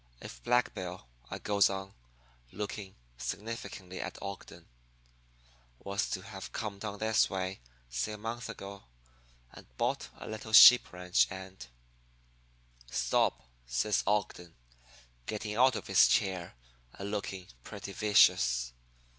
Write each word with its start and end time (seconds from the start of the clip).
If 0.19 0.41
Black 0.43 0.73
Bill,' 0.73 1.05
I 1.29 1.37
goes 1.37 1.69
on, 1.69 1.93
looking 2.51 2.95
significantly 3.19 4.01
at 4.01 4.19
Ogden, 4.19 4.65
'was 5.77 6.09
to 6.09 6.23
have 6.23 6.51
come 6.51 6.79
down 6.79 6.97
this 6.97 7.29
way 7.29 7.59
say, 7.87 8.13
a 8.13 8.17
month 8.17 8.49
ago 8.49 8.85
and 9.51 9.67
bought 9.77 10.09
a 10.17 10.27
little 10.27 10.53
sheep 10.53 10.91
ranch 10.91 11.27
and' 11.29 11.67
"'Stop,' 12.89 13.43
says 13.67 14.01
Ogden, 14.07 14.55
getting 15.27 15.53
out 15.55 15.75
of 15.75 15.85
his 15.85 16.07
chair 16.07 16.55
and 16.93 17.11
looking 17.11 17.47
pretty 17.63 17.93
vicious. 17.93 18.73